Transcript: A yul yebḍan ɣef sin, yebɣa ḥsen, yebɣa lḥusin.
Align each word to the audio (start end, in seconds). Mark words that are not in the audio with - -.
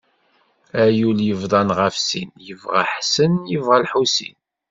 A 0.81 0.83
yul 0.97 1.19
yebḍan 1.27 1.69
ɣef 1.79 1.95
sin, 2.07 2.29
yebɣa 2.45 2.83
ḥsen, 2.93 3.33
yebɣa 3.51 3.77
lḥusin. 3.83 4.37